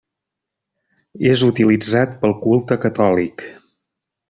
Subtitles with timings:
[1.33, 3.47] És utilitzat pel culte catòlic.